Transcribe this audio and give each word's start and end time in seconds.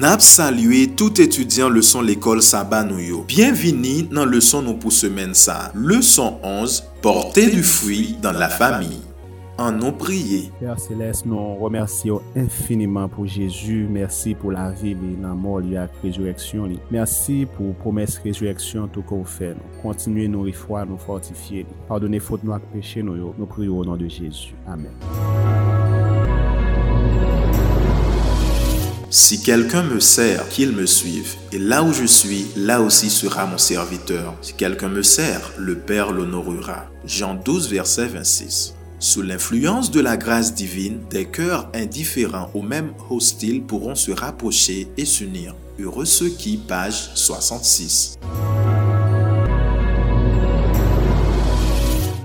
Nap 0.00 0.22
salué 0.22 0.88
tout 0.96 1.20
étudiant 1.20 1.68
leçon 1.68 2.00
l'école 2.00 2.40
Saba 2.40 2.78
nou 2.88 3.02
yo. 3.04 3.18
Bienvenue 3.28 4.04
dans 4.08 4.24
leçon 4.24 4.62
nou 4.64 4.78
pour 4.80 4.94
semaine 4.96 5.34
ça. 5.34 5.70
Leçon 5.74 6.38
11, 6.42 6.84
porter 7.02 7.50
du 7.50 7.62
fruit 7.62 8.16
dans 8.22 8.32
la 8.32 8.48
famille. 8.48 9.02
En 9.58 9.72
nous 9.72 9.92
prier. 9.92 10.50
Père 10.58 10.80
Céleste, 10.80 11.26
nous 11.26 11.54
remercions 11.56 12.22
infiniment 12.34 13.10
pour 13.10 13.26
Jésus. 13.26 13.86
Merci 13.90 14.34
pour 14.34 14.52
la 14.52 14.70
vie, 14.70 14.96
la 15.20 15.34
mort, 15.34 15.60
la 15.60 15.86
résurrection. 16.02 16.66
Merci 16.90 17.46
pour 17.58 17.74
promesse 17.74 18.16
résurrection 18.24 18.88
tout 18.88 19.02
qu'on 19.02 19.24
fait. 19.24 19.54
Continuez 19.82 20.28
nous 20.28 20.50
foi, 20.54 20.86
nous 20.86 20.96
fortifier. 20.96 21.66
Pardonnez 21.88 22.20
faute 22.20 22.42
nous 22.42 22.58
péché 22.72 23.02
nous. 23.02 23.34
Nous 23.36 23.46
prions 23.46 23.76
au 23.76 23.84
nom 23.84 23.98
de 23.98 24.08
Jésus. 24.08 24.54
Amen. 24.66 25.59
Si 29.12 29.42
quelqu'un 29.42 29.82
me 29.82 29.98
sert, 29.98 30.48
qu'il 30.50 30.70
me 30.70 30.86
suive. 30.86 31.34
Et 31.50 31.58
là 31.58 31.82
où 31.82 31.92
je 31.92 32.04
suis, 32.04 32.46
là 32.54 32.80
aussi 32.80 33.10
sera 33.10 33.44
mon 33.44 33.58
serviteur. 33.58 34.36
Si 34.40 34.52
quelqu'un 34.52 34.88
me 34.88 35.02
sert, 35.02 35.50
le 35.58 35.76
Père 35.76 36.12
l'honorera. 36.12 36.86
Jean 37.04 37.34
12, 37.34 37.70
verset 37.70 38.06
26. 38.06 38.76
Sous 39.00 39.22
l'influence 39.22 39.90
de 39.90 39.98
la 39.98 40.16
grâce 40.16 40.54
divine, 40.54 41.00
des 41.10 41.24
cœurs 41.24 41.68
indifférents 41.74 42.52
ou 42.54 42.62
même 42.62 42.92
hostiles 43.10 43.64
pourront 43.64 43.96
se 43.96 44.12
rapprocher 44.12 44.86
et 44.96 45.04
s'unir. 45.04 45.56
Heureux 45.80 46.04
ceux 46.04 46.28
qui, 46.28 46.58
page 46.58 47.10
66. 47.16 48.16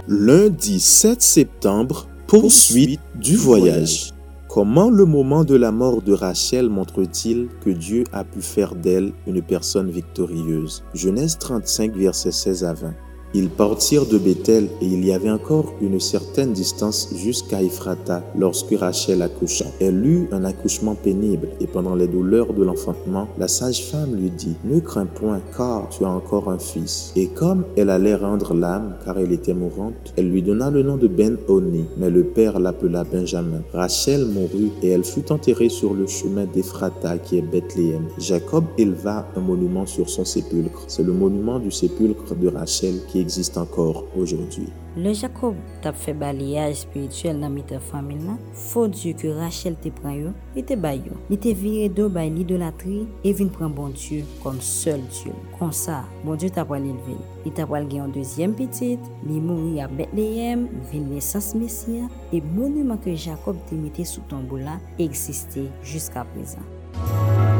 Lundi 0.07 0.79
7 0.79 1.19
septembre, 1.19 2.07
poursuite 2.27 3.01
du 3.15 3.35
voyage. 3.37 4.14
Comment 4.55 4.89
le 4.89 5.03
moment 5.03 5.43
de 5.43 5.53
la 5.53 5.73
mort 5.73 6.01
de 6.01 6.13
Rachel 6.13 6.69
montre-t-il 6.69 7.49
que 7.59 7.69
Dieu 7.69 8.05
a 8.13 8.23
pu 8.23 8.41
faire 8.41 8.73
d'elle 8.73 9.11
une 9.27 9.41
personne 9.41 9.89
victorieuse? 9.89 10.81
Genèse 10.93 11.37
35, 11.37 11.93
versets 11.93 12.31
16 12.31 12.63
à 12.63 12.73
20. 12.73 12.93
Ils 13.37 13.49
partirent 13.49 14.05
de 14.05 14.17
Bethel 14.17 14.69
et 14.79 14.85
il 14.85 15.05
y 15.05 15.11
avait 15.11 15.29
encore 15.29 15.73
une 15.81 15.99
certaine 15.99 16.53
distance 16.53 17.09
jusqu'à 17.17 17.61
Ephrata 17.61 18.23
lorsque 18.37 18.73
Rachel 18.73 19.21
accoucha. 19.21 19.65
Elle 19.81 20.05
eut 20.05 20.29
un 20.31 20.45
accouchement 20.45 20.95
pénible 20.95 21.49
et 21.59 21.67
pendant 21.67 21.95
les 21.95 22.07
douleurs 22.07 22.53
de 22.53 22.63
l'enfantement, 22.63 23.27
la 23.37 23.49
sage-femme 23.49 24.15
lui 24.15 24.29
dit 24.29 24.55
Ne 24.63 24.79
crains 24.79 25.05
point 25.05 25.41
car 25.57 25.89
tu 25.89 26.05
as 26.05 26.09
encore 26.09 26.49
un 26.49 26.59
fils. 26.59 27.11
Et 27.17 27.27
comme 27.27 27.65
elle 27.75 27.89
allait 27.89 28.15
rendre 28.15 28.53
l'âme 28.53 28.95
car 29.03 29.19
elle 29.19 29.33
était 29.33 29.53
mourante, 29.53 30.13
elle 30.15 30.29
lui 30.29 30.41
donna 30.41 30.71
le 30.71 30.83
nom 30.83 30.95
de 30.95 31.09
Ben-Oni, 31.09 31.87
mais 31.97 32.09
le 32.09 32.23
père 32.23 32.57
l'appela 32.57 33.03
Benjamin. 33.03 33.63
Rachel 33.73 34.23
mourut 34.27 34.71
et 34.81 34.91
elle 34.91 35.03
fut 35.03 35.29
enterrée 35.29 35.67
sur 35.67 35.93
le 35.93 36.07
chemin 36.07 36.45
d'Ephrata 36.45 37.17
qui 37.17 37.37
est 37.37 37.41
Bethléem. 37.41 38.05
Jacob 38.17 38.63
éleva 38.77 39.27
un 39.35 39.41
monument 39.41 39.85
sur 39.85 40.09
son 40.09 40.23
sépulcre. 40.23 40.85
C'est 40.87 41.03
le 41.03 41.11
monument 41.11 41.59
du 41.59 41.69
sépulcre 41.69 42.33
de 42.33 42.47
Rachel 42.47 43.01
qui 43.09 43.24
existe 43.25 43.57
encore 43.57 44.05
aujourd'hui. 44.15 44.69
Le 44.95 45.11
Jacob 45.11 45.55
t'a 45.81 45.91
fait 45.91 46.13
balayage 46.13 46.75
spirituel 46.75 47.39
dans 47.39 47.53
ta 47.61 47.79
famille 47.79 48.17
faut 48.53 48.87
Dieu 48.87 49.13
que 49.13 49.27
Rachel 49.27 49.75
te 49.75 49.89
prend 49.89 50.11
yo, 50.11 50.29
il 50.55 50.63
te 50.63 50.75
bay. 50.75 51.01
Il 51.29 51.37
te 51.37 51.49
viré 51.49 51.89
de 51.89 52.07
bay 52.07 52.29
l'idolâtrie 52.29 53.07
et 53.23 53.33
vient 53.33 53.47
prendre 53.47 53.75
bon 53.75 53.89
Dieu 53.89 54.23
comme 54.41 54.61
seul 54.61 55.01
Dieu. 55.01 55.33
Comme 55.59 55.71
ça, 55.71 56.05
bon 56.23 56.35
Dieu 56.35 56.49
t'a 56.49 56.63
pas 56.63 56.79
l'élever. 56.79 57.17
Il 57.45 57.51
t'a 57.51 57.65
pas 57.65 57.79
un 57.79 58.07
deuxième 58.07 58.53
petite, 58.53 59.01
il 59.27 59.41
mourit 59.41 59.81
à 59.81 59.87
Bethléem, 59.87 60.69
vin 60.91 60.99
naissance 60.99 61.55
Messia 61.55 62.07
et 62.31 62.41
monument 62.41 62.97
que 62.97 63.15
Jacob 63.15 63.57
te 63.67 63.75
mis 63.75 64.05
sous 64.05 64.21
ton 64.21 64.43
là 64.55 64.79
existait 64.99 65.69
jusqu'à 65.81 66.23
présent. 66.23 67.54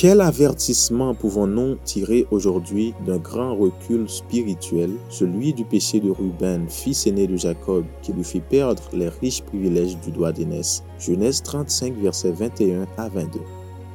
Quel 0.00 0.20
avertissement 0.20 1.12
pouvons-nous 1.12 1.74
tirer 1.84 2.24
aujourd'hui 2.30 2.94
d'un 3.04 3.16
grand 3.16 3.56
recul 3.56 4.08
spirituel, 4.08 4.92
celui 5.08 5.52
du 5.52 5.64
péché 5.64 5.98
de 5.98 6.08
Ruben, 6.08 6.68
fils 6.68 7.08
aîné 7.08 7.26
de 7.26 7.36
Jacob, 7.36 7.84
qui 8.00 8.12
lui 8.12 8.22
fit 8.22 8.38
perdre 8.38 8.84
les 8.92 9.08
riches 9.08 9.42
privilèges 9.42 9.98
du 9.98 10.12
droit 10.12 10.30
d'aînesse? 10.30 10.84
Genèse 11.00 11.42
35, 11.42 11.94
versets 11.96 12.30
21 12.30 12.86
à 12.96 13.08
22. 13.08 13.40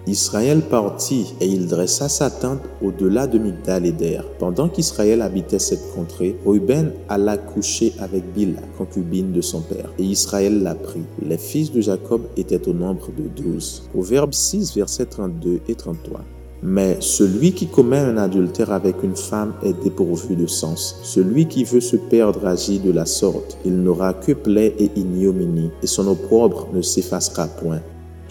Israël 0.06 0.62
partit 0.62 1.34
et 1.40 1.47
il 1.47 1.68
dressa 1.68 2.09
sa 2.09 2.30
tente 2.30 2.59
au-delà 2.81 3.25
de 3.25 3.40
Migdal 3.40 3.86
et 3.86 3.94
d'Er. 3.94 4.25
Pendant 4.38 4.68
qu'Israël 4.68 5.22
habitait 5.22 5.59
cette 5.59 5.94
contrée, 5.96 6.36
Ruben 6.46 6.91
alla 7.08 7.38
coucher 7.38 7.94
avec 8.00 8.24
Bila, 8.34 8.59
concubine 8.78 9.31
de 9.31 9.40
son 9.40 9.62
père, 9.62 9.94
et 9.97 10.03
Israël 10.03 10.62
la 10.62 10.75
prit. 10.75 11.03
Les 11.25 11.38
fils 11.38 11.72
de 11.72 11.80
Jacob 11.80 12.24
étaient 12.36 12.68
au 12.68 12.74
nombre 12.74 13.12
de 13.18 13.30
douze. 13.42 13.84
Proverbe 13.94 14.34
6, 14.34 14.75
versets 14.75 15.06
32 15.06 15.62
et 15.69 15.75
33. 15.75 16.19
Mais 16.63 16.97
celui 17.00 17.53
qui 17.53 17.68
commet 17.68 17.97
un 17.97 18.18
adultère 18.18 18.74
avec 18.74 19.03
une 19.03 19.16
femme 19.16 19.53
est 19.63 19.81
dépourvu 19.84 20.36
de 20.36 20.47
sens. 20.47 21.00
Celui 21.03 21.47
qui 21.47 21.63
veut 21.63 21.81
se 21.81 21.96
perdre 21.96 22.46
agit 22.46 22.80
de 22.80 22.92
la 22.92 23.06
sorte. 23.06 23.58
Il 23.66 23.81
n'aura 23.81 24.13
que 24.13 24.34
plaie 24.34 24.74
et 24.80 24.92
ignominie, 24.97 25.72
et 25.81 25.88
son 25.88 26.08
opprobre 26.08 26.68
ne 26.74 26.81
s'effacera 26.81 27.47
point. 27.47 27.81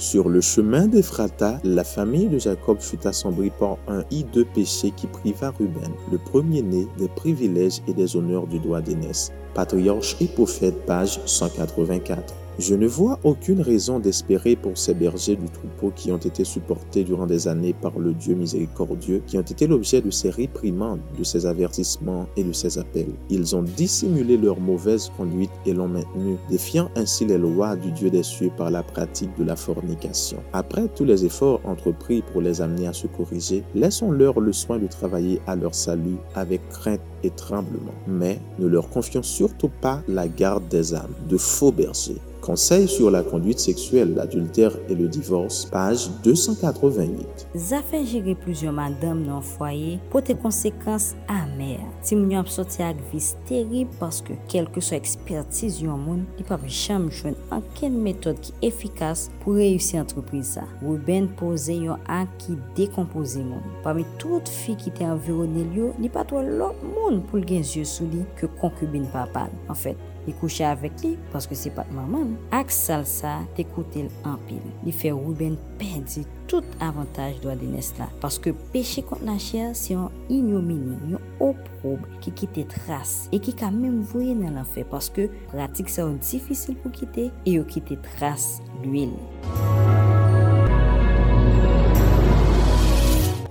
Sur 0.02 0.28
le 0.28 0.40
chemin 0.40 0.88
d'Ephrata, 0.88 1.60
la 1.62 1.84
famille 1.84 2.26
de 2.26 2.36
Jacob 2.36 2.80
fut 2.80 3.06
assemblée 3.06 3.52
par 3.56 3.78
un 3.86 4.02
hideux 4.10 4.44
péché 4.52 4.90
qui 4.90 5.06
priva 5.06 5.52
Ruben, 5.56 5.92
le 6.10 6.18
premier-né, 6.18 6.88
des 6.98 7.06
privilèges 7.06 7.80
et 7.86 7.92
des 7.92 8.16
honneurs 8.16 8.48
du 8.48 8.58
droit 8.58 8.80
d'aînesse. 8.80 9.30
Patriarche 9.54 10.16
et 10.20 10.26
prophète, 10.26 10.86
page 10.86 11.20
184. 11.24 12.34
Je 12.58 12.74
ne 12.74 12.86
vois 12.86 13.18
aucune 13.24 13.62
raison 13.62 13.98
d'espérer 13.98 14.56
pour 14.56 14.76
ces 14.76 14.92
bergers 14.92 15.36
du 15.36 15.48
troupeau 15.48 15.90
qui 15.96 16.12
ont 16.12 16.18
été 16.18 16.44
supportés 16.44 17.02
durant 17.02 17.26
des 17.26 17.48
années 17.48 17.72
par 17.72 17.98
le 17.98 18.12
Dieu 18.12 18.34
miséricordieux, 18.34 19.22
qui 19.26 19.38
ont 19.38 19.42
été 19.42 19.66
l'objet 19.66 20.02
de 20.02 20.10
ces 20.10 20.28
réprimandes, 20.28 21.00
de 21.18 21.24
ces 21.24 21.46
avertissements 21.46 22.26
et 22.36 22.44
de 22.44 22.52
ces 22.52 22.78
appels. 22.78 23.12
Ils 23.30 23.56
ont 23.56 23.62
dissimulé 23.62 24.36
leur 24.36 24.60
mauvaise 24.60 25.10
conduite 25.16 25.50
et 25.64 25.72
l'ont 25.72 25.88
maintenue, 25.88 26.36
défiant 26.50 26.90
ainsi 26.94 27.24
les 27.24 27.38
lois 27.38 27.74
du 27.74 27.90
Dieu 27.90 28.10
des 28.10 28.22
cieux 28.22 28.50
par 28.54 28.70
la 28.70 28.82
pratique 28.82 29.36
de 29.38 29.44
la 29.44 29.56
fornication. 29.56 30.38
Après 30.52 30.88
tous 30.88 31.06
les 31.06 31.24
efforts 31.24 31.60
entrepris 31.64 32.22
pour 32.32 32.42
les 32.42 32.60
amener 32.60 32.86
à 32.86 32.92
se 32.92 33.06
corriger, 33.06 33.64
laissons-leur 33.74 34.40
le 34.40 34.52
soin 34.52 34.78
de 34.78 34.86
travailler 34.86 35.40
à 35.46 35.56
leur 35.56 35.74
salut 35.74 36.18
avec 36.34 36.60
crainte 36.68 37.00
et 37.24 37.30
tremblement. 37.30 37.94
Mais 38.06 38.38
ne 38.58 38.66
leur 38.66 38.90
confions 38.90 39.22
surtout 39.22 39.70
pas 39.80 40.02
la 40.06 40.28
garde 40.28 40.68
des 40.68 40.94
âmes, 40.94 41.14
de 41.28 41.38
faux 41.38 41.72
bergers. 41.72 42.20
Conseil 42.42 42.88
sur 42.88 43.08
la 43.08 43.22
conduite 43.22 43.60
sexuelle, 43.60 44.14
l'adultère 44.14 44.72
et 44.88 44.96
le 44.96 45.06
divorce, 45.06 45.64
page 45.64 46.10
288. 46.24 47.46
Zafen 47.54 48.02
jere 48.02 48.34
plizyon 48.34 48.74
madame 48.74 49.22
nan 49.28 49.44
fwaye 49.46 50.00
pote 50.10 50.34
konsekans 50.42 51.12
amer. 51.30 51.78
Ti 52.02 52.18
moun 52.18 52.32
yon 52.34 52.42
ap 52.42 52.50
soti 52.50 52.82
ak 52.82 52.98
vis 53.12 53.28
terib 53.46 53.92
paske 54.00 54.34
kelke 54.50 54.82
so 54.82 54.96
ekspertiz 54.98 55.78
yon 55.84 56.02
moun, 56.02 56.24
li 56.34 56.46
pap 56.48 56.64
jam 56.66 57.06
jwen 57.12 57.38
anken 57.54 58.00
metode 58.02 58.42
ki 58.42 58.56
efikas 58.72 59.28
pou 59.44 59.54
reyusi 59.60 60.00
antreprise. 60.02 60.66
Ruben 60.82 61.30
pose 61.38 61.78
yon 61.78 62.02
ak 62.10 62.32
ki 62.42 62.58
dekompose 62.74 63.44
moun. 63.46 63.62
Pame 63.86 64.02
tout 64.18 64.50
fi 64.64 64.74
ki 64.80 64.90
te 64.98 65.06
environel 65.06 65.78
yo, 65.78 65.92
li 66.02 66.10
patwa 66.10 66.42
lop 66.42 66.82
moun 66.82 67.22
pou 67.28 67.38
lgen 67.38 67.62
zye 67.62 67.86
sou 67.86 68.10
li 68.10 68.26
ke 68.40 68.50
konkubine 68.58 69.06
papal. 69.14 69.54
En 69.68 69.78
fèt, 69.78 69.94
fait, 69.94 70.11
li 70.26 70.34
kouche 70.40 70.66
avèk 70.66 71.02
li, 71.04 71.12
paske 71.32 71.56
se 71.58 71.72
pat 71.74 71.90
maman, 71.94 72.34
ak 72.54 72.72
sal 72.74 73.06
sa 73.08 73.40
te 73.56 73.66
koute 73.74 74.04
l 74.06 74.10
anpil. 74.28 74.62
Li 74.86 74.94
fe 74.94 75.12
Ruben 75.14 75.56
perdi 75.80 76.24
tout 76.50 76.66
avantaj 76.84 77.38
do 77.42 77.50
adenes 77.52 77.92
la, 77.98 78.10
paske 78.22 78.52
peche 78.74 79.04
kont 79.08 79.24
la 79.26 79.38
chè 79.40 79.70
se 79.78 79.94
yon 79.94 80.12
ignomini, 80.28 80.98
yon 81.14 81.32
oprob 81.42 82.04
ki 82.24 82.34
kite 82.42 82.66
tras, 82.74 83.16
e 83.32 83.40
ki 83.42 83.56
ka 83.58 83.72
mèm 83.72 84.02
voye 84.12 84.36
nan 84.38 84.60
lan 84.60 84.68
fe, 84.68 84.86
paske 84.88 85.30
pratik 85.54 85.90
sa 85.92 86.06
yon 86.06 86.20
difisil 86.22 86.78
pou 86.82 86.94
kite, 86.94 87.30
e 87.32 87.58
yo 87.58 87.66
kite 87.68 87.98
tras 88.12 88.56
l'uil. 88.82 89.16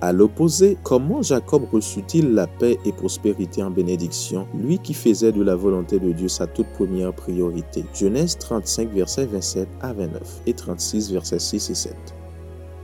À 0.04 0.12
l'opposé, 0.12 0.80
comment 0.82 1.22
Jacob 1.22 1.66
reçut-il 1.72 2.34
la 2.34 2.48
paix 2.48 2.80
et 2.86 2.92
prospérité 2.92 3.62
en 3.62 3.70
bénédiction, 3.70 4.48
lui 4.58 4.80
qui 4.80 4.96
faisait 4.96 5.32
de 5.32 5.44
la 5.44 5.56
volonté 5.56 6.00
de 6.00 6.12
Dieu 6.12 6.28
sa 6.28 6.48
toute 6.48 6.66
première 6.70 7.14
priorité 7.14 7.86
Genèse 7.94 8.36
35, 8.40 8.90
versets 8.92 9.28
27 9.28 9.68
à 9.80 9.94
29 9.94 10.42
et 10.48 10.54
36, 10.54 11.12
versets 11.12 11.38
6 11.38 11.70
et 11.70 11.76
7. 11.76 11.96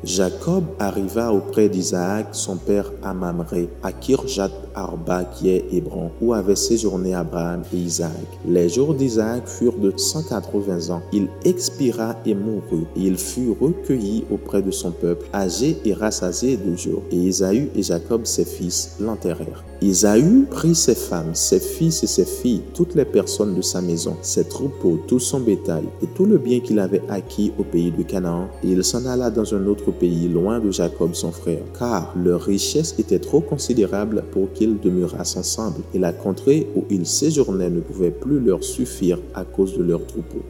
Jacob 0.04 0.66
arriva 0.78 1.34
auprès 1.34 1.70
d'Isaac, 1.70 2.28
son 2.34 2.58
père 2.58 2.92
à 3.02 3.16
Mamré, 3.16 3.68
à 3.82 3.92
Kirjat 3.92 4.52
Arba 4.78 5.26
qui 5.26 5.50
est 5.50 5.66
Hébron, 5.72 6.12
où 6.22 6.34
avaient 6.34 6.56
séjourné 6.56 7.16
Abraham 7.16 7.64
et 7.74 7.78
Isaac. 7.78 8.12
Les 8.48 8.70
jours 8.70 8.94
d'Isaac 8.94 9.48
furent 9.48 9.78
de 9.78 9.92
180 9.96 10.94
ans. 10.94 11.02
Il 11.12 11.28
expira 11.44 12.16
et 12.26 12.36
mourut, 12.36 12.86
et 12.96 13.02
il 13.02 13.18
fut 13.18 13.56
recueilli 13.60 14.26
auprès 14.32 14.62
de 14.62 14.72
son 14.72 14.92
peuple, 14.92 15.28
âgé 15.34 15.78
et 15.84 15.94
rassasié 15.94 16.58
de 16.58 16.76
jours. 16.76 17.02
Et 17.12 17.16
Isaü 17.18 17.70
et 17.76 17.82
Jacob, 17.82 18.26
ses 18.26 18.46
fils, 18.46 18.96
l'enterrèrent. 19.00 19.64
Isaü 19.82 20.46
prit 20.50 20.74
ses 20.74 20.96
femmes, 20.96 21.36
ses 21.36 21.60
fils 21.60 22.04
et 22.04 22.08
ses 22.08 22.26
filles, 22.26 22.64
toutes 22.74 22.96
les 22.96 23.06
personnes 23.06 23.54
de 23.54 23.62
sa 23.62 23.80
maison, 23.80 24.16
ses 24.24 24.46
troupeaux, 24.46 25.00
tout 25.08 25.20
son 25.20 25.40
bétail 25.40 25.84
et 26.02 26.08
tout 26.16 26.26
le 26.26 26.40
bien 26.40 26.60
qu'il 26.62 26.80
avait 26.80 27.04
acquis 27.10 27.52
au 27.60 27.64
pays 27.64 27.92
de 27.92 28.02
Canaan, 28.02 28.48
et 28.64 28.70
il 28.70 28.84
s'en 28.84 29.06
alla 29.06 29.30
dans 29.30 29.54
un 29.54 29.68
autre 29.68 29.92
pays, 29.92 30.28
loin 30.28 30.60
de 30.60 30.72
Jacob 30.72 31.14
son 31.14 31.32
frère, 31.32 31.62
car 31.78 32.12
leur 32.16 32.42
richesse 32.42 32.96
était 32.98 33.20
trop 33.20 33.40
considérable 33.40 34.24
pour 34.32 34.52
qu'ils 34.68 34.80
demeurassent 34.80 35.38
ensemble, 35.38 35.82
et 35.94 36.00
la 36.00 36.12
contrée 36.12 36.68
où 36.76 36.84
ils 36.90 37.06
séjournaient 37.06 37.70
ne 37.70 37.80
pouvait 37.80 38.12
plus 38.12 38.40
leur 38.40 38.64
suffire 38.64 39.20
à 39.34 39.44
cause 39.44 39.78
de 39.78 39.84
leurs 39.84 40.06
troupeaux. 40.06 40.44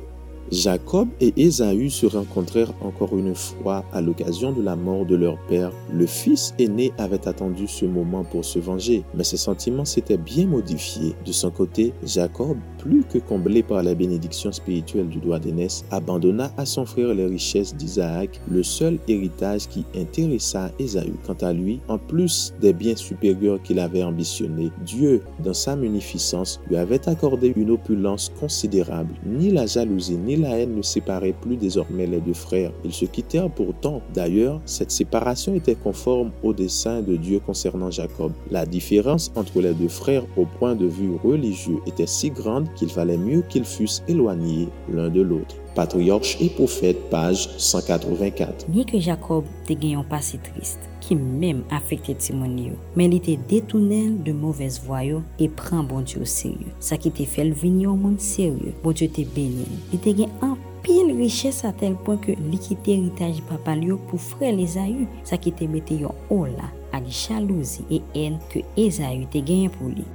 Jacob 0.51 1.09
et 1.19 1.33
Ésaü 1.35 1.89
se 1.89 2.05
rencontrèrent 2.05 2.73
encore 2.81 3.17
une 3.17 3.35
fois 3.35 3.83
à 3.91 3.99
l'occasion 3.99 4.53
de 4.53 4.61
la 4.61 4.77
mort 4.77 5.05
de 5.05 5.15
leur 5.15 5.37
père. 5.47 5.73
Le 5.93 6.05
fils 6.05 6.53
aîné 6.57 6.93
avait 6.97 7.27
attendu 7.27 7.67
ce 7.67 7.85
moment 7.85 8.23
pour 8.23 8.45
se 8.45 8.57
venger, 8.57 9.03
mais 9.13 9.25
ses 9.25 9.35
sentiments 9.37 9.83
s'étaient 9.83 10.17
bien 10.17 10.47
modifiés. 10.47 11.15
De 11.25 11.33
son 11.33 11.51
côté, 11.51 11.93
Jacob, 12.05 12.57
plus 12.77 13.03
que 13.03 13.17
comblé 13.17 13.61
par 13.61 13.83
la 13.83 13.93
bénédiction 13.93 14.53
spirituelle 14.53 15.09
du 15.09 15.19
doigt 15.19 15.39
d'aînesse, 15.39 15.83
abandonna 15.91 16.51
à 16.55 16.65
son 16.65 16.85
frère 16.85 17.13
les 17.13 17.25
richesses 17.25 17.75
d'Isaac, 17.75 18.39
le 18.49 18.63
seul 18.63 18.99
héritage 19.09 19.67
qui 19.67 19.83
intéressa 19.95 20.71
Ésaü. 20.79 21.13
Quant 21.25 21.37
à 21.41 21.51
lui, 21.51 21.81
en 21.89 21.97
plus 21.97 22.53
des 22.61 22.71
biens 22.71 22.95
supérieurs 22.95 23.61
qu'il 23.63 23.79
avait 23.79 24.03
ambitionnés, 24.03 24.71
Dieu, 24.85 25.23
dans 25.43 25.53
sa 25.53 25.75
munificence, 25.75 26.61
lui 26.69 26.77
avait 26.77 27.09
accordé 27.09 27.51
une 27.57 27.71
opulence 27.71 28.31
considérable. 28.39 29.13
Ni 29.25 29.51
la 29.51 29.65
jalousie 29.65 30.17
ni 30.17 30.36
la 30.37 30.57
haine 30.59 30.75
ne 30.75 30.81
séparaient 30.81 31.33
plus 31.33 31.57
désormais 31.57 32.07
les 32.07 32.19
deux 32.19 32.33
frères. 32.33 32.71
Ils 32.83 32.93
se 32.93 33.05
quittèrent 33.05 33.49
pourtant. 33.49 34.01
D'ailleurs, 34.13 34.61
cette 34.65 34.91
séparation 34.91 35.55
était 35.55 35.75
conforme 35.75 36.31
au 36.43 36.53
dessein 36.53 37.01
de 37.01 37.15
Dieu 37.15 37.39
concernant 37.39 37.91
Jacob. 37.91 38.31
La 38.51 38.65
différence 38.65 39.31
entre 39.35 39.61
les 39.61 39.73
deux 39.73 39.87
frères 39.87 40.25
au 40.37 40.45
point 40.45 40.75
de 40.75 40.85
vue 40.85 41.15
religieux 41.23 41.77
était 41.85 42.07
si 42.07 42.29
grande 42.29 42.67
qu'il 42.75 42.89
fallait 42.89 43.17
mieux 43.17 43.43
qu'ils 43.49 43.65
fussent 43.65 44.03
éloignés 44.07 44.69
l'un 44.91 45.09
de 45.09 45.21
l'autre. 45.21 45.55
Patriarche 45.77 46.37
et 46.41 46.49
Prophète, 46.49 47.07
page 47.11 47.49
184. 47.59 48.65
Nye 48.73 48.81
ke 48.89 48.97
Jacob 48.97 49.45
te 49.67 49.75
genyon 49.77 50.07
pasi 50.09 50.39
trist, 50.41 50.87
ki 51.05 51.13
mèm 51.13 51.59
afekte 51.77 52.15
timon 52.17 52.55
yo, 52.57 52.73
men 52.97 53.13
li 53.13 53.19
te 53.21 53.35
detounen 53.51 54.15
de 54.25 54.33
mouvez 54.33 54.79
voyo 54.87 55.21
e 55.37 55.45
pran 55.59 55.85
bon 55.85 56.01
diyo 56.01 56.25
seryo. 56.25 56.73
Sa 56.81 56.97
ki 56.97 57.13
te 57.13 57.29
fel 57.29 57.53
vinyon 57.53 58.01
moun 58.01 58.17
seryo, 58.17 58.73
bon 58.81 58.97
diyo 58.97 59.11
te 59.13 59.27
benyen. 59.37 59.77
Li 59.93 60.01
te 60.01 60.17
gen 60.17 60.33
an 60.41 60.57
pil 60.81 61.13
riches 61.13 61.61
a 61.69 61.75
tel 61.77 61.93
pon 62.07 62.17
ke 62.25 62.33
li 62.41 62.57
ki 62.57 62.81
te 62.81 62.97
eritaj 62.97 63.43
papal 63.45 63.85
yo 63.85 64.01
pou 64.09 64.17
fre 64.17 64.49
les 64.57 64.81
ayu, 64.81 65.05
sa 65.21 65.37
ki 65.37 65.53
te 65.61 65.69
mete 65.69 66.01
yo 66.01 66.17
ola 66.33 66.73
ak 66.97 67.05
jalouzi 67.13 67.85
e 67.93 68.01
en 68.25 68.41
ke 68.49 68.65
Ezayu 68.81 69.29
te 69.29 69.45
genyen 69.45 69.77
pou 69.77 69.93
li. 69.93 70.09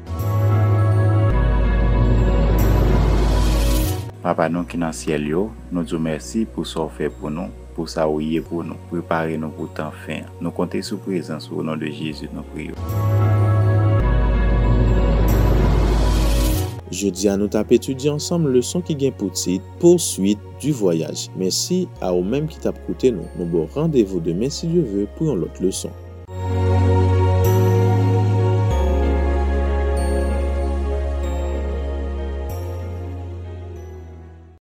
Papa 4.23 4.45
nou 4.47 4.63
ki 4.63 4.79
nan 4.79 4.93
siel 4.95 5.25
yo, 5.27 5.41
nou 5.75 5.83
djou 5.83 5.99
mersi 5.99 6.45
pou 6.47 6.63
so 6.63 6.85
fe 6.95 7.09
pou 7.11 7.27
nou, 7.27 7.51
pou 7.75 7.91
sa 7.91 8.05
ou 8.07 8.21
ye 8.23 8.39
pou 8.39 8.63
nou, 8.63 8.79
prepare 8.87 9.35
nou 9.35 9.51
pou 9.57 9.67
tan 9.75 9.91
fin. 10.05 10.29
Nou 10.39 10.55
konte 10.55 10.79
sou 10.87 11.03
prezans 11.03 11.49
ou 11.51 11.65
nan 11.67 11.81
de 11.81 11.91
Jezu 11.91 12.29
nou 12.31 12.47
priyo. 12.53 12.79
Jodi 16.95 17.27
an 17.33 17.43
nou 17.43 17.51
tap 17.51 17.75
etudi 17.75 18.13
ansam 18.13 18.47
le 18.47 18.63
son 18.63 18.87
ki 18.87 18.95
gen 19.01 19.19
pou 19.19 19.35
tit, 19.35 19.67
Poursuit 19.83 20.39
du 20.63 20.71
Voyaj. 20.71 21.27
Mersi 21.35 21.83
a 21.99 22.13
ou 22.15 22.23
menm 22.23 22.47
ki 22.47 22.63
tap 22.63 22.79
koute 22.87 23.11
nou. 23.11 23.27
Nou 23.35 23.51
bo 23.51 23.67
randevou 23.75 24.23
demen 24.23 24.55
si 24.55 24.71
Diyo 24.71 24.87
ve 24.87 25.11
pou 25.17 25.33
yon 25.33 25.43
lot 25.43 25.59
le 25.59 25.75
son. 25.75 25.91